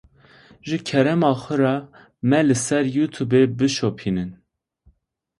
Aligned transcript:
Ji 0.67 0.77
kerema 0.87 1.29
xwe 1.41 1.55
re 1.61 1.73
me 2.29 2.39
li 2.47 2.55
ser 2.65 2.83
youtubeê 2.95 3.43
bişopînin. 3.57 4.31